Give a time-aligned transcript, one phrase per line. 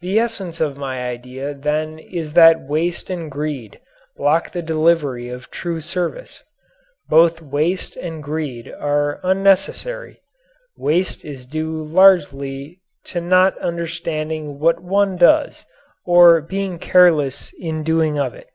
[0.00, 3.80] The essence of my idea then is that waste and greed
[4.16, 6.44] block the delivery of true service.
[7.08, 10.20] Both waste and greed are unnecessary.
[10.78, 15.66] Waste is due largely to not understanding what one does,
[16.06, 18.46] or being careless in doing of it.